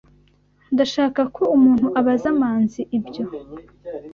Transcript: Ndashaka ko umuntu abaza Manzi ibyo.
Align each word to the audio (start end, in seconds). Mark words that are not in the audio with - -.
Ndashaka 0.73 1.21
ko 1.35 1.43
umuntu 1.55 1.87
abaza 1.99 2.29
Manzi 2.39 2.81
ibyo. 2.97 3.23